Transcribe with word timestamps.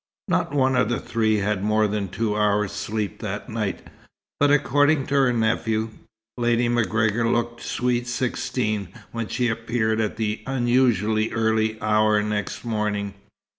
Not 0.27 0.51
one 0.51 0.75
of 0.75 0.89
the 0.89 0.99
three 0.99 1.35
had 1.35 1.63
more 1.63 1.87
than 1.87 2.09
two 2.09 2.35
hours' 2.35 2.71
sleep 2.71 3.19
that 3.19 3.49
night, 3.49 3.83
but 4.39 4.49
according 4.49 5.05
to 5.05 5.13
her 5.13 5.31
nephew, 5.31 5.91
Lady 6.39 6.67
MacGregor 6.67 7.29
looked 7.29 7.61
sweet 7.61 8.07
sixteen 8.07 8.87
when 9.11 9.27
she 9.27 9.47
appeared 9.47 10.01
at 10.01 10.17
an 10.17 10.39
unusually 10.47 11.31
early 11.31 11.79
hour 11.83 12.19
next 12.23 12.65
morning. 12.65 13.13